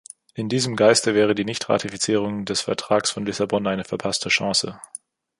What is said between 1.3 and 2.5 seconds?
die Nichtratifizierung